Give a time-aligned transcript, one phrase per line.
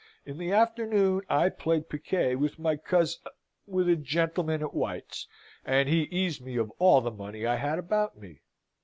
[0.25, 3.19] In the afternoon I played piquet with my cous
[3.67, 5.27] with a gentleman at White's
[5.63, 8.41] and he eased me of all the money I had about me.